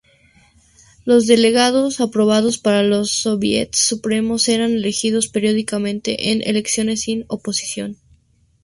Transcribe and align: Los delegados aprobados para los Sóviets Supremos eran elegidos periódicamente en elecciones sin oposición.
Los 1.05 1.27
delegados 1.27 2.01
aprobados 2.01 2.57
para 2.57 2.81
los 2.81 3.11
Sóviets 3.11 3.77
Supremos 3.87 4.49
eran 4.49 4.71
elegidos 4.73 5.27
periódicamente 5.27 6.31
en 6.31 6.41
elecciones 6.41 7.01
sin 7.03 7.25
oposición. 7.27 7.97